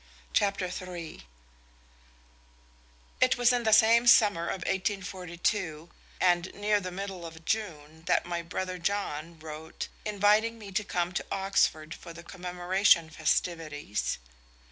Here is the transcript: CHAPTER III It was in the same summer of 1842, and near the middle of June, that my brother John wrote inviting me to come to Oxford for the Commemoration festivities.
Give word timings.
CHAPTER 0.33 0.65
III 0.65 1.27
It 3.21 3.37
was 3.37 3.53
in 3.53 3.61
the 3.65 3.71
same 3.71 4.07
summer 4.07 4.45
of 4.47 4.61
1842, 4.63 5.91
and 6.19 6.51
near 6.55 6.79
the 6.79 6.89
middle 6.91 7.23
of 7.23 7.45
June, 7.45 8.05
that 8.07 8.25
my 8.25 8.41
brother 8.41 8.79
John 8.79 9.37
wrote 9.37 9.89
inviting 10.03 10.57
me 10.57 10.71
to 10.71 10.83
come 10.83 11.11
to 11.11 11.25
Oxford 11.31 11.93
for 11.93 12.13
the 12.13 12.23
Commemoration 12.23 13.11
festivities. 13.11 14.17